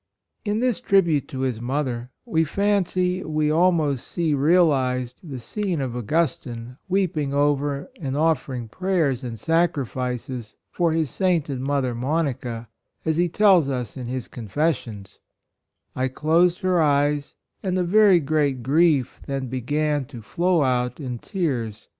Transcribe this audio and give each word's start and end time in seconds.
109 0.45 0.51
In 0.63 0.67
this 0.67 0.79
tribute 0.79 1.27
to 1.27 1.41
his 1.41 1.61
mother, 1.61 2.09
we 2.25 2.43
fancy 2.43 3.23
we 3.23 3.51
almost 3.51 4.07
see 4.07 4.33
realized 4.33 5.19
the 5.23 5.37
scene 5.37 5.79
of 5.79 5.95
Augustine 5.95 6.75
weeping 6.89 7.35
over 7.35 7.87
and 8.01 8.17
offering 8.17 8.67
prayers 8.67 9.23
and 9.23 9.37
sacrifices 9.37 10.55
for 10.71 10.91
his 10.91 11.11
sainted 11.11 11.59
mother 11.59 11.93
Monica, 11.93 12.67
as 13.05 13.17
he 13.17 13.29
tells 13.29 13.69
us 13.69 13.95
in 13.95 14.07
his 14.07 14.27
Confessions:" 14.27 15.19
I 15.95 16.07
closed 16.07 16.61
her 16.61 16.81
eyes, 16.81 17.35
and 17.61 17.77
a 17.77 17.83
very 17.83 18.19
great 18.19 18.63
grief 18.63 19.19
then 19.27 19.49
began 19.49 20.05
to 20.05 20.23
flow 20.23 20.63
out 20.63 20.99
in 20.99 21.19
tears. 21.19 21.89